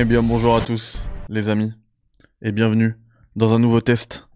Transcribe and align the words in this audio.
Eh 0.00 0.04
bien 0.04 0.22
bonjour 0.22 0.54
à 0.54 0.60
tous 0.60 1.08
les 1.28 1.48
amis 1.48 1.72
et 2.40 2.52
bienvenue 2.52 2.94
dans 3.34 3.52
un 3.52 3.58
nouveau 3.58 3.80
test 3.80 4.28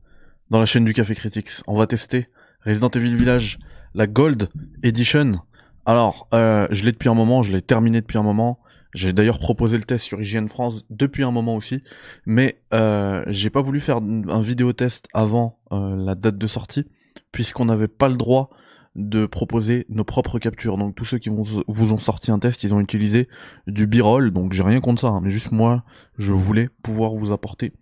dans 0.50 0.59
la 0.59 0.64
chaîne 0.64 0.84
du 0.84 0.92
Café 0.92 1.14
Critics. 1.14 1.50
On 1.68 1.77
va 1.77 1.87
tester 1.87 2.27
Resident 2.66 2.88
Evil 2.88 3.14
Village, 3.14 3.60
la 3.95 4.09
Gold 4.09 4.48
Edition. 4.82 5.38
Alors, 5.87 6.27
euh, 6.34 6.66
je 6.73 6.84
l'ai 6.84 6.90
depuis 6.90 7.09
un 7.09 7.14
moment, 7.14 7.42
je 7.42 7.52
l'ai 7.52 7.62
terminé 7.62 8.01
depuis 8.01 8.18
un 8.18 8.24
moment. 8.24 8.59
J'ai 8.92 9.12
d'ailleurs 9.12 9.38
proposé 9.38 9.77
le 9.77 9.84
test 9.84 10.04
sur 10.04 10.20
IGN 10.20 10.48
France 10.48 10.84
depuis 10.90 11.23
un 11.23 11.30
moment 11.30 11.54
aussi, 11.54 11.84
mais 12.26 12.60
euh, 12.74 13.23
j'ai 13.29 13.48
pas 13.48 13.62
voulu 13.62 13.79
faire 13.79 13.98
un 13.98 14.40
vidéo 14.40 14.73
test 14.73 15.06
avant 15.15 15.60
euh, 15.70 15.95
la 15.95 16.16
date 16.16 16.38
de 16.38 16.46
sortie, 16.48 16.87
puisqu'on 17.30 17.66
n'avait 17.66 17.87
pas 17.87 18.09
le 18.09 18.16
droit 18.16 18.51
de 18.95 19.27
proposer 19.27 19.87
nos 19.88 20.05
propres 20.05 20.38
captures. 20.38 20.77
Donc 20.77 20.95
tous 20.95 21.05
ceux 21.05 21.19
qui 21.19 21.30
vous 21.30 21.92
ont 21.92 21.98
sorti 21.98 22.30
un 22.30 22.38
test, 22.38 22.62
ils 22.62 22.74
ont 22.74 22.80
utilisé 22.80 23.28
du 23.66 23.87
b-roll, 23.87 24.30
donc 24.30 24.52
j'ai 24.52 24.62
rien 24.62 24.80
contre 24.80 25.02
ça, 25.02 25.09
hein, 25.09 25.20
mais 25.23 25.30
juste 25.30 25.52
moi, 25.52 25.82
je 26.18 26.32
voulais 26.32 26.68
pouvoir 26.82 27.15
vous 27.15 27.32
apporter 27.32 27.73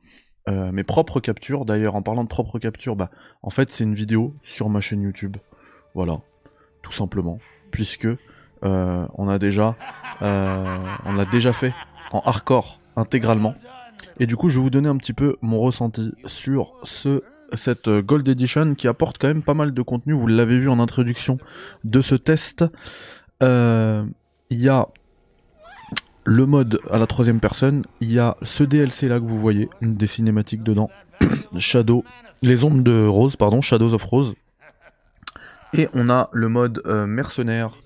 euh, 0.49 0.73
mes 0.73 0.85
propres 0.85 1.21
captures. 1.21 1.65
D'ailleurs, 1.65 1.95
en 1.97 2.03
parlant 2.03 2.25
de 2.25 2.29
propres 2.29 2.59
captures, 2.59 2.97
bah, 2.97 3.11
en 3.43 3.51
fait, 3.51 3.71
c'est 3.71 3.85
une 3.85 3.95
vidéo 3.95 4.35
sur 4.43 4.69
ma 4.69 4.81
chaîne 4.81 5.03
YouTube. 5.03 5.37
Voilà, 5.95 6.21
tout 6.83 6.93
simplement, 6.93 7.39
puisque 7.71 8.09
euh, 8.65 9.07
on 9.15 9.29
a 9.29 9.39
déjà, 9.39 9.77
euh, 10.23 10.79
on 11.05 11.13
l'a 11.13 11.25
déjà 11.27 11.53
fait 11.53 11.75
en 12.13 12.21
hardcore 12.21 12.81
intégralement. 12.97 13.55
Et 14.19 14.27
du 14.27 14.37
coup, 14.37 14.49
je 14.49 14.57
vais 14.59 14.63
vous 14.63 14.71
donner 14.71 14.89
un 14.89 14.97
petit 14.97 15.13
peu 15.13 15.37
mon 15.43 15.61
ressenti 15.61 16.13
sur 16.25 16.75
ce 16.85 17.23
cette 17.55 17.89
Gold 17.89 18.27
Edition 18.29 18.75
qui 18.75 18.89
apporte 18.89 19.19
quand 19.19 19.29
même 19.29 19.43
pas 19.43 19.55
mal 19.55 19.73
de 19.73 19.83
contenu. 19.83 20.13
Vous 20.13 20.27
l'avez 20.27 20.59
vu 20.59 20.69
en 20.69 20.79
introduction 20.79 21.39
de 21.85 22.01
ce 22.01 22.15
test. 22.15 22.65
Euh, 23.43 24.05
il 24.51 24.61
y 24.61 24.69
a 24.69 24.89
le 26.25 26.47
mode 26.47 26.81
à 26.91 26.99
la 26.99 27.07
troisième 27.07 27.41
personne. 27.41 27.83
Il 28.01 28.13
y 28.13 28.19
a 28.19 28.37
ce 28.43 28.65
DLC 28.65 29.09
là 29.09 29.19
que 29.19 29.25
vous 29.25 29.39
voyez, 29.39 29.69
des 29.83 30.07
cinématiques 30.07 30.63
dedans. 30.63 30.91
Shadow, 31.59 32.05
les 32.43 32.65
ombres 32.65 32.83
de 32.83 33.07
Rose, 33.07 33.37
pardon, 33.37 33.61
Shadows 33.61 33.95
of 33.95 34.05
Rose. 34.05 34.35
Et 35.73 35.89
on 35.95 36.09
a 36.09 36.29
le 36.33 36.49
mode 36.49 36.83
euh, 36.87 37.07
mercenaire, 37.07 37.77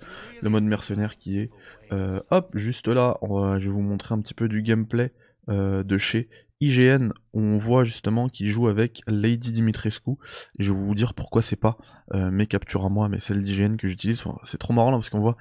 le 0.42 0.48
mode 0.48 0.64
mercenaire 0.64 1.18
qui 1.18 1.38
est, 1.38 1.50
euh, 1.92 2.18
hop, 2.30 2.50
juste 2.54 2.88
là, 2.88 3.18
je 3.22 3.64
vais 3.66 3.70
vous 3.70 3.82
montrer 3.82 4.14
un 4.14 4.20
petit 4.20 4.32
peu 4.32 4.48
du 4.48 4.62
gameplay 4.62 5.12
de 5.48 5.98
chez 5.98 6.28
IGN, 6.64 7.10
on 7.32 7.56
voit 7.56 7.84
justement 7.84 8.28
qu'il 8.28 8.48
joue 8.48 8.68
avec 8.68 9.02
Lady 9.06 9.52
Dimitrescu. 9.52 10.12
Je 10.58 10.72
vais 10.72 10.78
vous 10.78 10.94
dire 10.94 11.14
pourquoi 11.14 11.42
c'est 11.42 11.56
pas 11.56 11.76
euh, 12.14 12.30
mes 12.30 12.46
captures 12.46 12.84
à 12.84 12.88
moi, 12.88 13.08
mais 13.08 13.18
celles 13.18 13.42
d'IGN 13.42 13.76
que 13.76 13.88
j'utilise. 13.88 14.22
c'est 14.44 14.58
trop 14.58 14.72
marrant 14.72 14.90
là, 14.90 14.96
parce 14.96 15.10
qu'on 15.10 15.20
voit, 15.20 15.36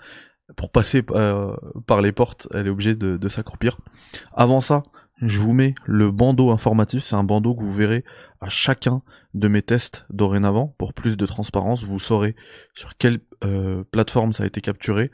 pour 0.55 0.71
passer 0.71 1.03
euh, 1.11 1.55
par 1.87 2.01
les 2.01 2.11
portes, 2.11 2.47
elle 2.53 2.67
est 2.67 2.69
obligée 2.69 2.95
de 2.95 3.27
s'accroupir. 3.27 3.77
Avant 4.33 4.59
ça, 4.59 4.83
je 5.21 5.39
vous 5.39 5.53
mets 5.53 5.75
le 5.85 6.11
bandeau 6.11 6.51
informatif, 6.51 7.03
c'est 7.03 7.15
un 7.15 7.23
bandeau 7.23 7.55
que 7.55 7.61
vous 7.61 7.71
verrez 7.71 8.03
à 8.41 8.49
chacun 8.49 9.01
de 9.33 9.47
mes 9.47 9.61
tests 9.61 10.05
dorénavant. 10.09 10.75
Pour 10.77 10.93
plus 10.93 11.17
de 11.17 11.25
transparence, 11.25 11.83
vous 11.83 11.99
saurez 11.99 12.35
sur 12.73 12.97
quelle 12.97 13.19
euh, 13.45 13.83
plateforme 13.91 14.33
ça 14.33 14.43
a 14.43 14.47
été 14.47 14.59
capturé, 14.59 15.11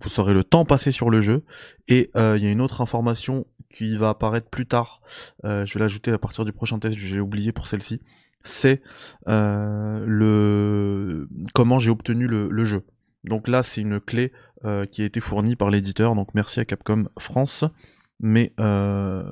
vous 0.00 0.08
saurez 0.08 0.34
le 0.34 0.42
temps 0.42 0.64
passé 0.64 0.90
sur 0.90 1.10
le 1.10 1.20
jeu, 1.20 1.44
et 1.86 2.10
euh, 2.16 2.36
il 2.36 2.44
y 2.44 2.46
a 2.46 2.50
une 2.50 2.60
autre 2.60 2.80
information 2.80 3.46
qui 3.72 3.96
va 3.96 4.10
apparaître 4.10 4.48
plus 4.48 4.66
tard, 4.66 5.00
euh, 5.44 5.66
je 5.66 5.74
vais 5.74 5.80
l'ajouter 5.80 6.12
à 6.12 6.18
partir 6.18 6.44
du 6.44 6.52
prochain 6.52 6.78
test, 6.78 6.96
j'ai 6.96 7.20
oublié 7.20 7.52
pour 7.52 7.66
celle-ci, 7.66 8.00
c'est 8.44 8.82
le 9.26 10.08
comment 11.54 11.78
j'ai 11.78 11.90
obtenu 11.90 12.26
le, 12.26 12.64
jeu. 12.64 12.84
Donc 13.24 13.48
là, 13.48 13.62
c'est 13.62 13.80
une 13.80 14.00
clé 14.00 14.32
qui 14.90 15.02
a 15.02 15.04
été 15.04 15.20
fournie 15.20 15.56
par 15.56 15.70
l'éditeur, 15.70 16.14
donc 16.14 16.34
merci 16.34 16.60
à 16.60 16.64
Capcom 16.64 17.04
France. 17.18 17.64
Mais 18.22 18.54
euh, 18.60 19.24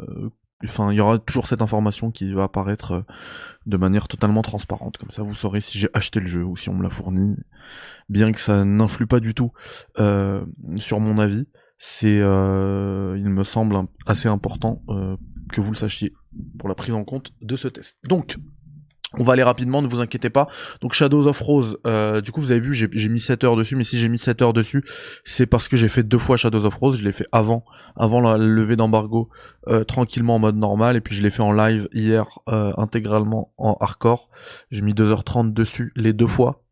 enfin 0.64 0.92
il 0.92 0.96
y 0.96 1.00
aura 1.00 1.18
toujours 1.18 1.46
cette 1.46 1.62
information 1.62 2.10
qui 2.10 2.32
va 2.32 2.42
apparaître 2.42 2.92
euh, 2.92 3.02
de 3.66 3.76
manière 3.76 4.08
totalement 4.08 4.42
transparente. 4.42 4.98
Comme 4.98 5.10
ça 5.10 5.22
vous 5.22 5.34
saurez 5.34 5.60
si 5.60 5.78
j'ai 5.78 5.88
acheté 5.94 6.20
le 6.20 6.26
jeu 6.26 6.44
ou 6.44 6.56
si 6.56 6.68
on 6.68 6.74
me 6.74 6.82
l'a 6.82 6.90
fourni. 6.90 7.36
Bien 8.08 8.32
que 8.32 8.40
ça 8.40 8.64
n'influe 8.64 9.06
pas 9.06 9.20
du 9.20 9.32
tout 9.32 9.52
euh, 9.98 10.44
sur 10.76 11.00
mon 11.00 11.18
avis 11.18 11.46
c'est 11.82 12.18
il 12.18 13.30
me 13.30 13.42
semble 13.42 13.76
assez 14.06 14.28
important 14.28 14.82
que 15.50 15.60
vous 15.60 15.72
le 15.72 15.76
sachiez 15.76 16.12
pour 16.58 16.68
la 16.68 16.74
prise 16.74 16.94
en 16.94 17.04
compte 17.04 17.32
de 17.40 17.56
ce 17.56 17.68
test 17.68 17.96
donc 18.04 18.36
on 19.18 19.24
va 19.24 19.32
aller 19.32 19.42
rapidement, 19.42 19.82
ne 19.82 19.88
vous 19.88 20.00
inquiétez 20.00 20.30
pas. 20.30 20.46
Donc 20.80 20.92
Shadows 20.92 21.26
of 21.26 21.40
Rose, 21.40 21.78
euh, 21.86 22.20
du 22.20 22.30
coup 22.30 22.40
vous 22.40 22.52
avez 22.52 22.60
vu, 22.60 22.72
j'ai 22.72 23.08
mis 23.08 23.18
7 23.18 23.42
heures 23.42 23.56
dessus, 23.56 23.74
mais 23.74 23.82
si 23.82 23.98
j'ai 23.98 24.08
mis 24.08 24.18
7 24.18 24.40
heures 24.42 24.52
dessus, 24.52 24.84
c'est 25.24 25.46
parce 25.46 25.66
que 25.68 25.76
j'ai 25.76 25.88
fait 25.88 26.04
deux 26.04 26.18
fois 26.18 26.36
Shadows 26.36 26.64
of 26.64 26.74
Rose, 26.76 26.96
je 26.96 27.04
l'ai 27.04 27.12
fait 27.12 27.26
avant, 27.32 27.64
avant 27.96 28.20
la 28.20 28.36
levée 28.36 28.76
d'embargo, 28.76 29.28
euh, 29.66 29.82
tranquillement 29.82 30.36
en 30.36 30.38
mode 30.38 30.56
normal, 30.56 30.96
et 30.96 31.00
puis 31.00 31.14
je 31.16 31.22
l'ai 31.22 31.30
fait 31.30 31.42
en 31.42 31.50
live 31.50 31.88
hier, 31.92 32.38
euh, 32.48 32.72
intégralement 32.76 33.52
en 33.58 33.76
hardcore. 33.80 34.28
J'ai 34.70 34.82
mis 34.82 34.94
2h30 34.94 35.52
dessus 35.52 35.92
les 35.96 36.12
deux 36.12 36.28
fois, 36.28 36.62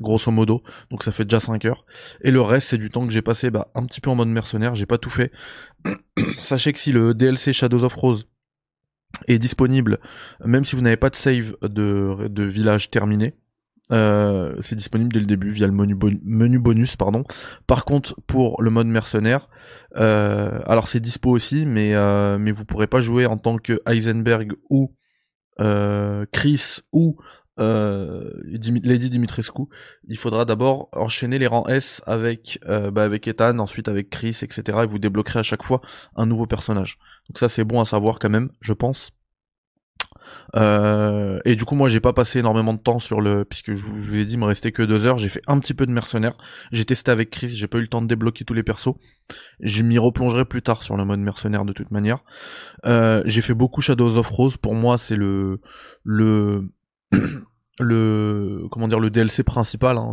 grosso 0.00 0.30
modo, 0.30 0.62
donc 0.90 1.02
ça 1.02 1.12
fait 1.12 1.24
déjà 1.24 1.40
5 1.40 1.64
heures. 1.64 1.84
Et 2.22 2.30
le 2.30 2.40
reste, 2.40 2.68
c'est 2.68 2.78
du 2.78 2.90
temps 2.90 3.06
que 3.06 3.12
j'ai 3.12 3.22
passé 3.22 3.50
bah, 3.50 3.70
un 3.74 3.84
petit 3.84 4.00
peu 4.00 4.10
en 4.10 4.14
mode 4.14 4.28
mercenaire, 4.28 4.74
j'ai 4.74 4.86
pas 4.86 4.98
tout 4.98 5.10
fait. 5.10 5.32
Sachez 6.40 6.72
que 6.72 6.78
si 6.78 6.92
le 6.92 7.14
DLC 7.14 7.52
Shadows 7.52 7.84
of 7.84 7.94
Rose 7.94 8.26
est 9.28 9.38
disponible, 9.38 9.98
même 10.44 10.64
si 10.64 10.76
vous 10.76 10.82
n'avez 10.82 10.96
pas 10.96 11.10
de 11.10 11.16
save 11.16 11.56
de, 11.62 12.42
village 12.44 12.90
terminé. 12.90 13.34
Euh, 13.92 14.54
c'est 14.60 14.76
disponible 14.76 15.12
dès 15.12 15.18
le 15.18 15.26
début 15.26 15.50
via 15.50 15.66
le 15.66 15.72
menu, 15.72 16.58
bonus. 16.60 16.94
Pardon. 16.94 17.24
Par 17.66 17.84
contre, 17.84 18.14
pour 18.28 18.62
le 18.62 18.70
mode 18.70 18.86
mercenaire, 18.86 19.48
euh, 19.96 20.60
alors 20.66 20.86
c'est 20.86 21.00
dispo 21.00 21.30
aussi, 21.30 21.66
mais, 21.66 21.94
euh, 21.94 22.38
mais 22.38 22.52
vous 22.52 22.64
pourrez 22.64 22.86
pas 22.86 23.00
jouer 23.00 23.26
en 23.26 23.36
tant 23.36 23.56
que 23.58 23.80
Heisenberg 23.86 24.52
ou 24.68 24.94
Chris 26.32 26.78
ou 26.92 27.18
Lady 27.60 29.10
Dimitrescu. 29.10 29.62
Il 30.08 30.18
faudra 30.18 30.44
d'abord 30.44 30.88
enchaîner 30.92 31.38
les 31.38 31.46
rangs 31.46 31.66
S 31.68 32.02
avec, 32.06 32.60
bah, 32.66 33.04
avec 33.04 33.28
Ethan, 33.28 33.58
ensuite 33.58 33.88
avec 33.88 34.10
Chris, 34.10 34.38
etc. 34.42 34.62
Et 34.82 34.86
vous 34.86 34.98
débloquerez 34.98 35.40
à 35.40 35.44
chaque 35.44 35.62
fois 35.62 35.80
un 36.16 36.26
nouveau 36.26 36.46
personnage. 36.46 36.98
Donc 37.28 37.38
ça 37.38 37.48
c'est 37.48 37.64
bon 37.64 37.80
à 37.80 37.84
savoir 37.84 38.18
quand 38.18 38.30
même, 38.30 38.50
je 38.60 38.72
pense. 38.72 39.12
Euh, 40.56 41.38
et 41.44 41.56
du 41.56 41.64
coup 41.64 41.74
moi 41.74 41.88
j'ai 41.88 42.00
pas 42.00 42.12
passé 42.12 42.40
énormément 42.40 42.74
de 42.74 42.78
temps 42.78 42.98
sur 42.98 43.20
le 43.20 43.44
puisque 43.44 43.74
je 43.74 43.84
vous, 43.84 44.16
ai 44.16 44.24
dit 44.24 44.34
il 44.34 44.38
me 44.38 44.44
restait 44.44 44.72
que 44.72 44.82
deux 44.82 45.06
heures 45.06 45.18
j'ai 45.18 45.28
fait 45.28 45.42
un 45.46 45.58
petit 45.58 45.74
peu 45.74 45.86
de 45.86 45.92
mercenaire 45.92 46.36
j'ai 46.72 46.84
testé 46.84 47.10
avec 47.10 47.30
Chris 47.30 47.48
j'ai 47.48 47.66
pas 47.66 47.78
eu 47.78 47.82
le 47.82 47.88
temps 47.88 48.02
de 48.02 48.06
débloquer 48.06 48.44
tous 48.44 48.54
les 48.54 48.62
persos 48.62 48.94
je 49.60 49.82
m'y 49.82 49.98
replongerai 49.98 50.44
plus 50.44 50.62
tard 50.62 50.82
sur 50.82 50.96
le 50.96 51.04
mode 51.04 51.20
mercenaire 51.20 51.64
de 51.64 51.72
toute 51.72 51.90
manière 51.90 52.24
euh, 52.86 53.22
j'ai 53.26 53.42
fait 53.42 53.54
beaucoup 53.54 53.80
Shadows 53.80 54.16
of 54.16 54.28
Rose 54.28 54.56
pour 54.56 54.74
moi 54.74 54.98
c'est 54.98 55.16
le 55.16 55.60
le 56.04 56.68
le 57.78 58.66
comment 58.70 58.88
dire 58.88 59.00
le 59.00 59.10
DLC 59.10 59.42
principal 59.42 59.96
hein, 59.96 60.12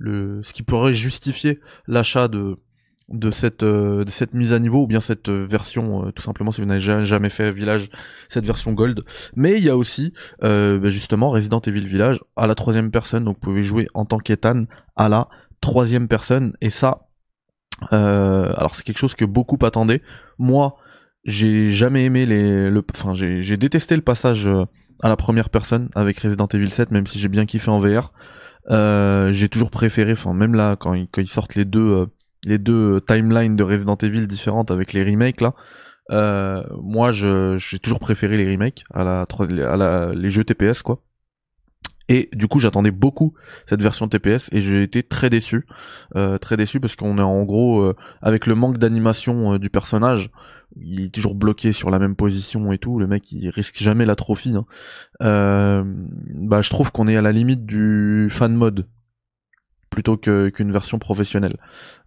ce 0.00 0.52
qui 0.52 0.62
pourrait 0.62 0.92
justifier 0.92 1.60
l'achat 1.86 2.28
de 2.28 2.58
de 3.08 3.30
cette, 3.30 3.62
euh, 3.62 4.04
de 4.04 4.10
cette 4.10 4.34
mise 4.34 4.52
à 4.52 4.58
niveau 4.58 4.82
ou 4.82 4.86
bien 4.86 5.00
cette 5.00 5.28
euh, 5.28 5.46
version 5.48 6.06
euh, 6.06 6.10
tout 6.10 6.22
simplement 6.22 6.50
si 6.50 6.60
vous 6.60 6.66
n'avez 6.66 6.80
jamais 6.80 7.30
fait 7.30 7.52
Village 7.52 7.90
cette 8.28 8.44
version 8.44 8.72
Gold. 8.72 9.04
Mais 9.36 9.58
il 9.58 9.64
y 9.64 9.70
a 9.70 9.76
aussi 9.76 10.12
bah, 10.40 10.88
justement 10.88 11.30
Resident 11.30 11.60
Evil 11.60 11.86
Village 11.86 12.20
à 12.34 12.46
la 12.46 12.54
troisième 12.54 12.90
personne. 12.90 13.24
Donc 13.24 13.36
vous 13.36 13.40
pouvez 13.40 13.62
jouer 13.62 13.86
en 13.94 14.04
tant 14.04 14.18
qu'Ethan 14.18 14.64
à 14.96 15.08
la 15.08 15.28
troisième 15.60 16.08
personne. 16.08 16.54
Et 16.60 16.70
ça 16.70 17.02
alors 17.90 18.74
c'est 18.74 18.84
quelque 18.84 18.98
chose 18.98 19.14
que 19.14 19.24
beaucoup 19.24 19.58
attendaient. 19.62 20.02
Moi 20.38 20.76
j'ai 21.24 21.70
jamais 21.70 22.04
aimé 22.04 22.26
les 22.26 22.70
le 22.70 22.84
enfin 22.94 23.14
j'ai 23.14 23.56
détesté 23.56 23.94
le 23.96 24.02
passage 24.02 24.48
à 25.02 25.08
la 25.08 25.16
première 25.16 25.50
personne 25.50 25.88
avec 25.94 26.18
Resident 26.18 26.48
Evil 26.52 26.70
7 26.70 26.90
même 26.90 27.06
si 27.06 27.18
j'ai 27.18 27.28
bien 27.28 27.46
kiffé 27.46 27.70
en 27.70 27.78
VR 27.78 28.12
j'ai 28.68 29.48
toujours 29.48 29.70
préféré 29.70 30.12
enfin 30.12 30.32
même 30.32 30.54
là 30.54 30.76
quand 30.76 30.94
ils 30.94 31.28
sortent 31.28 31.54
les 31.54 31.64
deux 31.64 32.06
les 32.46 32.58
deux 32.58 33.00
timelines 33.00 33.56
de 33.56 33.62
Resident 33.62 33.96
Evil 33.96 34.26
différentes 34.26 34.70
avec 34.70 34.92
les 34.92 35.02
remakes 35.02 35.40
là. 35.40 35.54
Euh, 36.12 36.62
moi, 36.80 37.10
j'ai 37.10 37.78
toujours 37.80 37.98
préféré 37.98 38.36
les 38.36 38.50
remakes 38.50 38.84
à 38.94 39.02
la, 39.04 39.22
à 39.22 39.76
la, 39.76 40.14
les 40.14 40.30
jeux 40.30 40.44
TPS 40.44 40.82
quoi. 40.82 41.02
Et 42.08 42.28
du 42.32 42.46
coup, 42.46 42.58
j'attendais 42.60 42.90
beaucoup 42.90 43.34
cette 43.66 43.82
version 43.82 44.08
TPS 44.08 44.48
et 44.52 44.60
j'ai 44.60 44.82
été 44.82 45.02
très 45.02 45.28
déçu, 45.28 45.66
euh, 46.14 46.38
très 46.38 46.56
déçu 46.56 46.78
parce 46.80 46.94
qu'on 46.96 47.18
est 47.18 47.22
en 47.22 47.44
gros 47.44 47.80
euh, 47.80 47.96
avec 48.22 48.46
le 48.46 48.54
manque 48.54 48.78
d'animation 48.78 49.58
du 49.58 49.70
personnage, 49.70 50.30
il 50.80 51.06
est 51.06 51.14
toujours 51.14 51.34
bloqué 51.34 51.72
sur 51.72 51.90
la 51.90 51.98
même 51.98 52.16
position 52.16 52.70
et 52.72 52.78
tout. 52.78 52.98
Le 52.98 53.06
mec, 53.06 53.32
il 53.32 53.48
risque 53.50 53.78
jamais 53.78 54.04
la 54.04 54.14
trophy. 54.16 54.54
Hein. 54.56 54.66
bah, 55.20 56.62
je 56.62 56.70
trouve 56.70 56.92
qu'on 56.92 57.08
est 57.08 57.16
à 57.16 57.22
la 57.22 57.32
limite 57.32 57.66
du 57.66 58.28
fan 58.30 58.54
mode 58.54 58.86
plutôt 59.96 60.18
qu'une 60.18 60.72
version 60.72 60.98
professionnelle. 60.98 61.56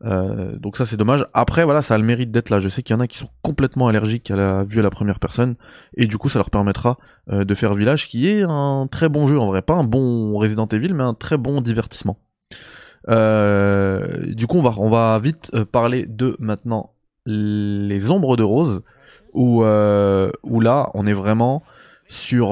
Euh, 0.06 0.59
donc 0.59 0.77
ça 0.77 0.86
c'est 0.86 0.95
dommage. 0.95 1.25
Après 1.33 1.63
voilà, 1.63 1.81
ça 1.81 1.95
a 1.95 1.97
le 1.97 2.03
mérite 2.03 2.30
d'être 2.30 2.51
là. 2.51 2.59
Je 2.59 2.69
sais 2.69 2.83
qu'il 2.83 2.95
y 2.95 2.97
en 2.97 3.00
a 3.00 3.07
qui 3.07 3.18
sont 3.18 3.31
complètement 3.41 3.88
allergiques 3.88 4.30
à 4.30 4.36
la 4.36 4.63
vue 4.63 4.77
à 4.77 4.83
la 4.83 4.91
première 4.91 5.19
personne 5.19 5.56
et 5.97 6.06
du 6.06 6.19
coup 6.19 6.30
ça 6.30 6.38
leur 6.38 6.51
permettra 6.51 7.00
euh, 7.31 7.45
de 7.45 7.56
faire 7.56 7.74
Village 7.74 8.07
qui 8.07 8.30
est 8.30 8.44
un 8.44 8.88
très 8.91 9.09
bon 9.09 9.25
jeu 9.25 9.39
en 9.39 9.47
vrai, 9.47 9.63
pas 9.63 9.74
un 9.74 9.83
bon 9.83 10.38
Resident 10.38 10.68
Evil 10.68 10.94
mais 10.94 11.01
un 11.01 11.15
très 11.15 11.38
bon 11.38 11.62
divertissement. 11.62 12.19
Euh, 13.09 14.35
du 14.35 14.45
coup 14.45 14.59
on 14.59 14.62
va, 14.62 14.75
on 14.77 14.92
va 14.92 15.18
vite 15.18 15.51
parler 15.71 16.06
de 16.07 16.35
maintenant 16.38 16.94
les 17.25 18.12
ombres 18.12 18.38
de 18.38 18.44
rose 18.44 18.83
où, 19.33 19.63
où 19.63 20.59
là, 20.59 20.92
on 20.94 21.06
est 21.07 21.13
vraiment 21.13 21.63
sur, 22.07 22.50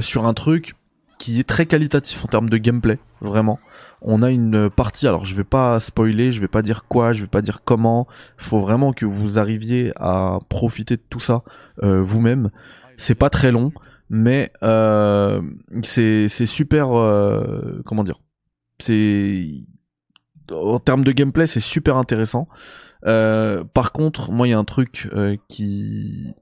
sur 0.00 0.26
un 0.26 0.34
truc 0.34 0.74
qui 1.18 1.40
est 1.40 1.48
très 1.48 1.66
qualitatif 1.66 2.24
en 2.24 2.28
termes 2.28 2.48
de 2.48 2.56
gameplay, 2.56 2.98
vraiment. 3.20 3.58
On 4.02 4.22
a 4.22 4.30
une 4.30 4.68
partie, 4.68 5.08
alors 5.08 5.24
je 5.24 5.34
vais 5.34 5.44
pas 5.44 5.80
spoiler, 5.80 6.30
je 6.30 6.40
vais 6.40 6.48
pas 6.48 6.62
dire 6.62 6.84
quoi, 6.86 7.12
je 7.12 7.22
vais 7.22 7.28
pas 7.28 7.42
dire 7.42 7.62
comment. 7.64 8.06
Faut 8.36 8.58
vraiment 8.58 8.92
que 8.92 9.06
vous 9.06 9.38
arriviez 9.38 9.92
à 9.96 10.38
profiter 10.48 10.96
de 10.96 11.02
tout 11.08 11.20
ça 11.20 11.42
euh, 11.82 12.02
vous-même. 12.02 12.50
C'est 12.96 13.14
pas 13.14 13.30
très 13.30 13.50
long, 13.50 13.72
mais 14.10 14.52
euh, 14.62 15.40
c'est 15.82 16.28
super. 16.28 16.92
Euh, 16.92 17.82
comment 17.84 18.04
dire 18.04 18.20
C'est 18.78 19.46
en 20.50 20.78
termes 20.78 21.04
de 21.04 21.12
gameplay, 21.12 21.46
c'est 21.46 21.60
super 21.60 21.96
intéressant. 21.96 22.48
Euh, 23.06 23.64
par 23.64 23.92
contre, 23.92 24.30
moi, 24.30 24.46
il 24.46 24.50
y 24.50 24.54
a 24.54 24.58
un 24.58 24.64
truc 24.64 25.10
qui 25.48 26.34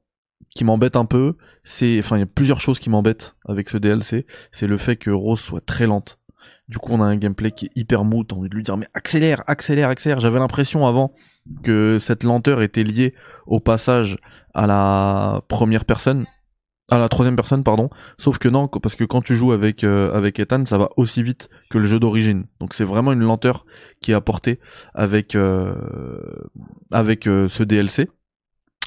qui 0.55 0.65
m'embête 0.65 0.97
un 0.97 1.05
peu, 1.05 1.37
c'est, 1.65 1.99
enfin, 1.99 2.17
il 2.17 2.21
y 2.21 2.25
a 2.25 2.27
plusieurs 2.27 2.61
choses 2.61 2.79
qui 2.79 2.91
m'embêtent 2.91 3.37
avec 3.49 3.69
ce 3.69 3.79
DLC. 3.79 4.27
C'est 4.51 4.67
le 4.67 4.77
fait 4.77 4.97
que 4.97 5.11
Rose 5.11 5.41
soit 5.41 5.65
très 5.65 5.87
lente. 5.87 6.19
Du 6.69 6.79
coup, 6.79 6.93
on 6.93 7.01
a 7.01 7.05
un 7.05 7.17
gameplay 7.17 7.53
qui 7.53 7.67
est 7.67 7.71
hyper 7.77 8.05
mou. 8.05 8.25
T'as 8.25 8.37
envie 8.37 8.49
de 8.49 8.55
lui 8.55 8.63
dire, 8.63 8.77
mais 8.77 8.89
accélère, 8.95 9.43
accélère, 9.47 9.89
accélère. 9.89 10.21
J'avais 10.21 10.39
l'impression 10.39 10.87
avant 10.87 11.13
que 11.63 11.99
cette 11.99 12.25
lenteur 12.25 12.63
était 12.63 12.85
liée 12.85 13.15
au 13.47 13.61
passage 13.61 14.19
à 14.55 14.67
la 14.67 15.43
première 15.49 15.85
personne, 15.85 16.27
à 16.91 16.99
la 16.99 17.09
troisième 17.09 17.37
personne, 17.37 17.65
pardon. 17.65 17.91
Sauf 18.19 18.39
que 18.39 18.49
non, 18.49 18.69
parce 18.69 18.95
que 18.95 19.05
quand 19.05 19.23
tu 19.23 19.35
joues 19.35 19.53
avec 19.53 19.85
euh, 19.85 20.13
avec 20.13 20.39
Ethan, 20.39 20.65
ça 20.65 20.79
va 20.79 20.91
aussi 20.97 21.23
vite 21.23 21.49
que 21.71 21.79
le 21.79 21.85
jeu 21.85 21.99
d'origine. 21.99 22.45
Donc 22.61 22.75
c'est 22.75 22.85
vraiment 22.85 23.13
une 23.13 23.21
lenteur 23.23 23.65
qui 24.01 24.13
est 24.13 24.15
apportée 24.15 24.59
avec 24.95 25.35
euh, 25.35 25.75
avec 26.91 27.27
euh, 27.27 27.49
ce 27.49 27.63
DLC. 27.63 28.09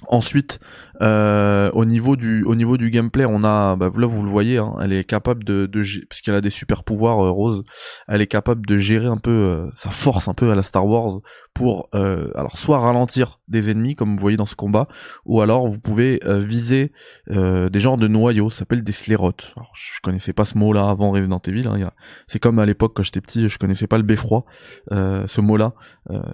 Ensuite, 0.08 0.60
euh, 1.02 1.70
au 1.74 1.86
niveau 1.86 2.16
du 2.16 2.44
au 2.44 2.56
niveau 2.56 2.78
du 2.78 2.90
gameplay, 2.90 3.26
on 3.26 3.44
a 3.44 3.76
bah, 3.76 3.92
là 3.96 4.08
vous 4.08 4.24
le 4.24 4.30
voyez, 4.30 4.58
hein, 4.58 4.74
elle 4.82 4.94
est 4.94 5.04
capable 5.04 5.44
de, 5.44 5.66
de 5.66 5.82
puisqu'elle 6.10 6.36
a 6.36 6.42
des 6.42 6.50
super 6.50 6.84
pouvoirs 6.84 7.20
euh, 7.26 7.32
Rose, 7.32 7.64
elle 8.08 8.22
est 8.22 8.28
capable 8.28 8.66
de 8.66 8.78
gérer 8.78 9.08
un 9.08 9.18
peu 9.18 9.32
euh, 9.32 9.68
sa 9.72 9.90
force 9.90 10.28
un 10.28 10.34
peu 10.34 10.52
à 10.52 10.56
la 10.56 10.62
Star 10.62 10.86
Wars 10.86 11.20
pour 11.56 11.90
euh, 11.96 12.30
alors 12.36 12.58
soit 12.58 12.80
ralentir 12.80 13.40
des 13.48 13.72
ennemis 13.72 13.96
comme 13.96 14.16
vous 14.16 14.22
voyez 14.22 14.38
dans 14.38 14.46
ce 14.46 14.56
combat, 14.56 14.88
ou 15.26 15.42
alors 15.42 15.68
vous 15.68 15.80
pouvez 15.80 16.20
viser 16.26 16.92
des 17.28 17.80
genres 17.80 17.98
de 17.98 18.08
noyaux, 18.08 18.50
ça 18.50 18.60
s'appelle 18.60 18.84
des 18.84 18.92
sclérotes. 18.92 19.54
Alors, 19.56 19.72
je 19.74 20.00
connaissais 20.02 20.34
pas 20.34 20.46
ce 20.46 20.58
mot-là 20.58 20.90
avant 20.90 21.12
Resident 21.12 21.40
Evil, 21.48 21.68
hein, 21.68 21.92
c'est 22.28 22.40
comme 22.40 22.60
à 22.60 22.66
l'époque 22.66 22.94
quand 22.96 23.04
j'étais 23.04 23.22
petit, 23.22 23.48
je 23.48 23.58
connaissais 23.58 23.88
pas 23.88 23.98
le 23.98 24.04
beffroi, 24.04 24.46
ce 24.92 25.42
mot-là, 25.42 25.74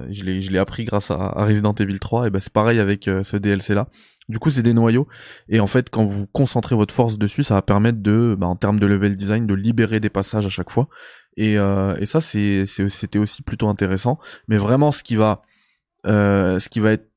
je 0.09 0.23
l'ai 0.23 0.41
je 0.41 0.51
l'ai 0.51 0.59
appris 0.59 0.85
grâce 0.85 1.11
à, 1.11 1.15
à, 1.15 1.45
Resident 1.45 1.73
Evil 1.73 1.99
3, 1.99 2.27
et 2.27 2.29
ben 2.29 2.39
c'est 2.39 2.53
pareil 2.53 2.79
avec 2.79 3.05
ce 3.05 3.37
DLC 3.37 3.73
là. 3.73 3.87
Du 4.31 4.39
coup, 4.39 4.49
c'est 4.49 4.63
des 4.63 4.73
noyaux. 4.73 5.07
Et 5.49 5.59
en 5.59 5.67
fait, 5.67 5.89
quand 5.89 6.05
vous 6.05 6.25
concentrez 6.27 6.73
votre 6.73 6.93
force 6.93 7.17
dessus, 7.17 7.43
ça 7.43 7.55
va 7.55 7.61
permettre 7.61 7.99
de, 8.01 8.35
bah, 8.39 8.47
en 8.47 8.55
termes 8.55 8.79
de 8.79 8.87
level 8.87 9.15
design, 9.17 9.45
de 9.45 9.53
libérer 9.53 9.99
des 9.99 10.09
passages 10.09 10.45
à 10.45 10.49
chaque 10.49 10.69
fois. 10.69 10.87
Et, 11.35 11.57
euh, 11.57 12.03
ça, 12.05 12.21
c'était 12.21 13.19
aussi 13.19 13.43
plutôt 13.43 13.67
intéressant. 13.67 14.19
Mais 14.47 14.57
vraiment, 14.57 14.91
ce 14.91 15.03
qui 15.03 15.17
va, 15.17 15.41
euh, 16.07 16.59
ce 16.59 16.69
qui 16.69 16.79
va 16.79 16.93
être 16.93 17.09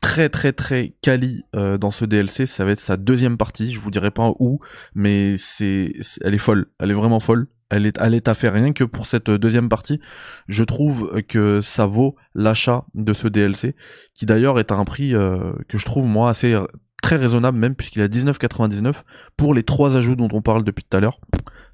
très 0.00 0.28
très 0.28 0.52
très 0.52 0.94
quali 1.02 1.44
euh, 1.54 1.78
dans 1.78 1.90
ce 1.90 2.04
DLC, 2.04 2.46
ça 2.46 2.64
va 2.64 2.72
être 2.72 2.80
sa 2.80 2.96
deuxième 2.96 3.36
partie. 3.36 3.70
Je 3.70 3.80
vous 3.80 3.90
dirai 3.90 4.10
pas 4.10 4.32
où, 4.38 4.60
mais 4.94 5.36
c'est, 5.36 5.92
elle 6.22 6.34
est 6.34 6.38
folle. 6.38 6.66
Elle 6.80 6.90
est 6.90 6.94
vraiment 6.94 7.20
folle 7.20 7.46
elle 7.74 8.14
est, 8.14 8.28
à 8.28 8.34
faire 8.34 8.52
rien 8.52 8.72
que 8.72 8.84
pour 8.84 9.06
cette 9.06 9.30
deuxième 9.30 9.68
partie. 9.68 10.00
Je 10.48 10.64
trouve 10.64 11.22
que 11.28 11.60
ça 11.60 11.86
vaut 11.86 12.16
l'achat 12.34 12.84
de 12.94 13.12
ce 13.12 13.28
DLC, 13.28 13.74
qui 14.14 14.26
d'ailleurs 14.26 14.58
est 14.58 14.72
à 14.72 14.76
un 14.76 14.84
prix 14.84 15.14
euh, 15.14 15.52
que 15.68 15.78
je 15.78 15.84
trouve 15.84 16.06
moi 16.06 16.30
assez 16.30 16.56
très 17.02 17.16
raisonnable 17.16 17.58
même 17.58 17.74
puisqu'il 17.74 18.00
est 18.00 18.04
à 18.04 18.08
19,99 18.08 19.02
pour 19.36 19.52
les 19.52 19.62
trois 19.62 19.96
ajouts 19.96 20.16
dont 20.16 20.28
on 20.32 20.40
parle 20.40 20.64
depuis 20.64 20.84
tout 20.84 20.96
à 20.96 21.00
l'heure. 21.00 21.20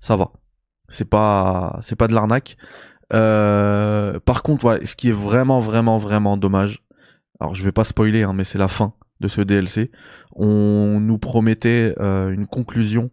Ça 0.01 0.17
va, 0.17 0.33
c'est 0.89 1.09
pas, 1.09 1.79
c'est 1.83 1.97
pas 1.97 2.09
de 2.09 2.15
l'arnaque. 2.15 2.57
Euh, 3.13 4.19
par 4.21 4.43
contre, 4.43 4.81
ce 4.85 4.97
qui 4.97 5.09
est 5.09 5.13
vraiment 5.13 5.61
vraiment 5.61 5.99
vraiment 5.99 6.37
dommage. 6.37 6.83
Alors 7.39 7.55
je 7.55 7.65
vais 7.65 7.73
pas 7.73 7.85
spoiler, 7.85 8.23
hein, 8.23 8.33
mais 8.35 8.45
c'est 8.45 8.59
la 8.59 8.69
fin 8.69 8.93
de 9.21 9.29
ce 9.29 9.41
DLC. 9.41 9.91
On 10.33 10.99
nous 11.01 11.19
promettait 11.19 11.95
euh, 12.01 12.31
une 12.31 12.47
conclusion 12.47 13.11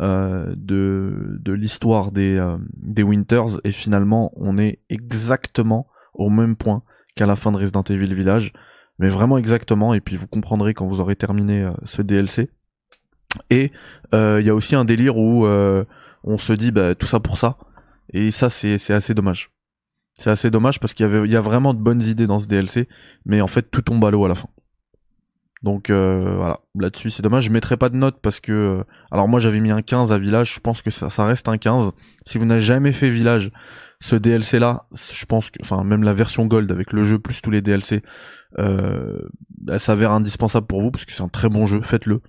euh, 0.00 0.54
de, 0.56 1.36
de 1.40 1.52
l'histoire 1.52 2.12
des, 2.12 2.36
euh, 2.36 2.56
des 2.76 3.02
Winters. 3.02 3.60
Et 3.64 3.72
finalement 3.72 4.32
on 4.36 4.58
est 4.58 4.78
exactement 4.88 5.88
au 6.14 6.30
même 6.30 6.56
point 6.56 6.82
qu'à 7.16 7.26
la 7.26 7.36
fin 7.36 7.52
de 7.52 7.58
Resident 7.58 7.82
Evil 7.82 8.14
Village. 8.14 8.52
Mais 8.98 9.08
vraiment 9.08 9.38
exactement. 9.38 9.94
Et 9.94 10.00
puis 10.00 10.16
vous 10.16 10.26
comprendrez 10.26 10.74
quand 10.74 10.86
vous 10.86 11.00
aurez 11.00 11.16
terminé 11.16 11.62
euh, 11.62 11.72
ce 11.84 12.02
DLC 12.02 12.50
et 13.48 13.70
il 14.12 14.44
y 14.44 14.50
a 14.50 14.54
aussi 14.54 14.74
un 14.74 14.84
délire 14.84 15.16
où 15.16 15.46
on 16.24 16.36
se 16.36 16.52
dit 16.52 16.72
bah, 16.72 16.96
tout 16.96 17.06
ça 17.06 17.20
pour 17.20 17.38
ça. 17.38 17.58
Et 18.12 18.30
ça 18.32 18.50
c'est 18.50 18.90
assez 18.90 19.14
dommage. 19.14 19.50
C'est 20.18 20.30
assez 20.30 20.50
dommage 20.50 20.80
parce 20.80 20.94
qu'il 20.94 21.06
y 21.06 21.08
avait 21.08 21.24
il 21.24 21.30
y 21.30 21.36
a 21.36 21.40
vraiment 21.40 21.72
de 21.72 21.78
bonnes 21.78 22.02
idées 22.02 22.26
dans 22.26 22.40
ce 22.40 22.46
DLC 22.46 22.88
mais 23.24 23.40
en 23.40 23.46
fait 23.46 23.70
tout 23.70 23.82
tombe 23.82 24.04
à 24.04 24.10
l'eau 24.10 24.24
à 24.24 24.28
la 24.28 24.34
fin 24.34 24.48
donc 25.62 25.90
euh, 25.90 26.36
voilà, 26.36 26.60
là-dessus 26.78 27.10
c'est 27.10 27.22
dommage. 27.22 27.44
Je 27.44 27.52
mettrai 27.52 27.76
pas 27.76 27.90
de 27.90 27.96
note 27.96 28.18
parce 28.22 28.40
que 28.40 28.52
euh, 28.52 28.84
alors 29.10 29.28
moi 29.28 29.40
j'avais 29.40 29.60
mis 29.60 29.70
un 29.70 29.82
15 29.82 30.12
à 30.12 30.18
Village, 30.18 30.54
je 30.54 30.60
pense 30.60 30.80
que 30.80 30.90
ça, 30.90 31.24
reste 31.24 31.48
un 31.48 31.58
15. 31.58 31.90
Si 32.24 32.38
vous 32.38 32.46
n'avez 32.46 32.62
jamais 32.62 32.92
fait 32.92 33.10
Village, 33.10 33.52
ce 34.00 34.16
DLC 34.16 34.58
là, 34.58 34.86
je 34.92 35.26
pense 35.26 35.50
que 35.50 35.58
enfin 35.62 35.84
même 35.84 36.02
la 36.02 36.14
version 36.14 36.46
Gold 36.46 36.70
avec 36.72 36.92
le 36.92 37.02
jeu 37.02 37.18
plus 37.18 37.42
tous 37.42 37.50
les 37.50 37.60
DLC, 37.60 38.02
euh, 38.58 39.18
elle 39.68 39.80
s'avère 39.80 40.12
indispensable 40.12 40.66
pour 40.66 40.80
vous 40.80 40.90
parce 40.90 41.04
que 41.04 41.12
c'est 41.12 41.22
un 41.22 41.28
très 41.28 41.50
bon 41.50 41.66
jeu. 41.66 41.82
Faites-le. 41.82 42.22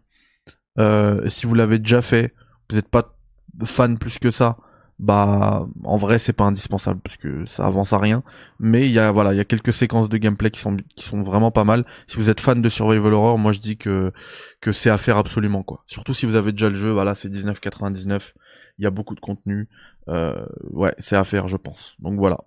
Euh, 0.77 1.27
si 1.29 1.45
vous 1.45 1.53
l'avez 1.53 1.79
déjà 1.79 2.01
fait, 2.01 2.33
vous 2.69 2.75
n'êtes 2.75 2.89
pas 2.89 3.15
fan 3.63 3.97
plus 3.97 4.19
que 4.19 4.29
ça, 4.29 4.57
bah 5.01 5.67
en 5.83 5.97
vrai 5.97 6.19
c'est 6.19 6.31
pas 6.31 6.43
indispensable 6.45 7.01
parce 7.01 7.17
que 7.17 7.43
ça 7.45 7.65
avance 7.65 7.91
à 7.91 7.97
rien. 7.97 8.23
Mais 8.59 8.85
il 8.85 8.91
y 8.91 8.99
a 8.99 9.11
voilà 9.11 9.33
il 9.33 9.37
y 9.37 9.39
a 9.39 9.45
quelques 9.45 9.73
séquences 9.73 10.09
de 10.09 10.17
gameplay 10.17 10.51
qui 10.51 10.61
sont 10.61 10.77
qui 10.95 11.03
sont 11.03 11.21
vraiment 11.23 11.49
pas 11.51 11.63
mal. 11.63 11.85
Si 12.07 12.17
vous 12.17 12.29
êtes 12.29 12.39
fan 12.39 12.61
de 12.61 12.69
survival 12.69 13.13
horror 13.13 13.39
moi 13.39 13.51
je 13.51 13.59
dis 13.59 13.77
que 13.77 14.13
que 14.61 14.71
c'est 14.71 14.91
à 14.91 14.97
faire 14.97 15.17
absolument 15.17 15.63
quoi. 15.63 15.83
Surtout 15.87 16.13
si 16.13 16.27
vous 16.27 16.35
avez 16.35 16.51
déjà 16.51 16.69
le 16.69 16.75
jeu 16.75 16.91
voilà 16.91 17.15
c'est 17.15 17.29
19,99 17.29 18.33
il 18.77 18.83
y 18.83 18.87
a 18.87 18.91
beaucoup 18.91 19.15
de 19.15 19.19
contenu. 19.19 19.67
Euh, 20.07 20.45
ouais 20.69 20.93
c'est 20.99 21.15
à 21.15 21.23
faire 21.23 21.47
je 21.47 21.57
pense. 21.57 21.95
Donc 21.99 22.19
voilà 22.19 22.37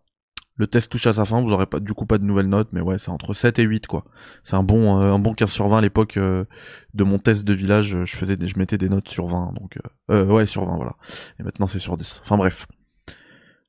le 0.57 0.67
test 0.67 0.91
touche 0.91 1.07
à 1.07 1.13
sa 1.13 1.25
fin, 1.25 1.41
vous 1.43 1.53
aurez 1.53 1.67
pas 1.67 1.81
du 1.81 1.93
coup 1.95 2.07
pas 2.07 2.19
de 2.19 2.25
nouvelles 2.25 2.49
notes, 2.49 2.69
mais 2.73 2.81
ouais, 2.81 2.99
c'est 2.99 3.11
entre 3.11 3.35
7 3.35 3.59
et 3.59 3.65
8 3.65 3.87
quoi. 3.87 4.05
C'est 4.43 4.55
un 4.55 4.63
bon 4.63 5.01
euh, 5.01 5.13
un 5.13 5.19
bon 5.19 5.35
15 5.35 5.51
sur 5.51 5.69
20 5.69 5.79
à 5.79 5.81
l'époque 5.81 6.17
euh, 6.17 6.45
de 6.95 7.05
mon 7.05 7.19
test 7.19 7.45
de 7.45 7.55
village, 7.55 8.05
je 8.05 8.17
faisais 8.17 8.37
je 8.41 8.59
mettais 8.59 8.79
des 8.79 8.89
notes 8.89 9.09
sur 9.09 9.27
20 9.27 9.53
donc 9.55 9.79
euh, 10.11 10.27
ouais, 10.27 10.47
sur 10.47 10.65
20 10.65 10.77
voilà. 10.77 10.95
Et 11.41 11.43
maintenant 11.43 11.67
c'est 11.67 11.81
sur 11.81 11.97
10. 11.97 12.23
Enfin 12.25 12.37
bref. 12.37 12.67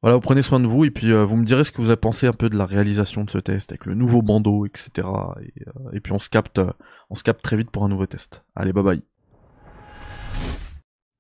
Voilà, 0.01 0.17
vous 0.17 0.21
prenez 0.21 0.43
soin 0.43 0.59
de 0.59 0.67
vous 0.67 0.85
et 0.85 0.91
puis 0.91 1.11
vous 1.11 1.35
me 1.35 1.45
direz 1.45 1.63
ce 1.63 1.71
que 1.71 1.77
vous 1.77 1.89
avez 1.89 1.99
pensé 1.99 2.27
un 2.27 2.33
peu 2.33 2.47
de 2.49 2.55
la 2.55 2.67
réalisation 2.67 3.23
de 3.23 3.29
ce 3.31 3.39
test 3.39 3.71
avec 3.71 3.87
le 3.87 3.95
nouveau 3.95 4.21
bandeau, 4.21 4.67
etc. 4.67 5.07
Et, 5.41 5.63
et 5.93 5.99
puis 5.99 6.13
on 6.13 6.19
se 6.19 6.29
capte 6.29 6.61
on 7.09 7.15
se 7.15 7.23
capte 7.23 7.41
très 7.41 7.57
vite 7.57 7.71
pour 7.71 7.83
un 7.83 7.89
nouveau 7.89 8.05
test. 8.05 8.43
Allez, 8.55 8.71
bye 8.71 8.83
bye. 8.83 9.14